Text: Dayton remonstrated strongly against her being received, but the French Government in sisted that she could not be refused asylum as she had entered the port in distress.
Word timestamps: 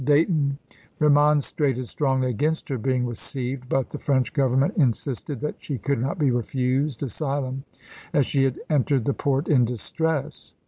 Dayton 0.03 0.57
remonstrated 0.97 1.87
strongly 1.87 2.31
against 2.31 2.67
her 2.69 2.79
being 2.79 3.05
received, 3.05 3.69
but 3.69 3.89
the 3.89 3.99
French 3.99 4.33
Government 4.33 4.73
in 4.75 4.89
sisted 4.89 5.41
that 5.41 5.57
she 5.61 5.77
could 5.77 5.99
not 6.01 6.17
be 6.17 6.31
refused 6.31 7.03
asylum 7.03 7.65
as 8.11 8.25
she 8.25 8.43
had 8.45 8.59
entered 8.67 9.05
the 9.05 9.13
port 9.13 9.47
in 9.47 9.63
distress. 9.63 10.55